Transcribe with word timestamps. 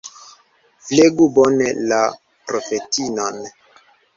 Flegu 0.85 1.27
bone 1.35 1.67
la 1.93 2.01
profetinon. 2.49 3.39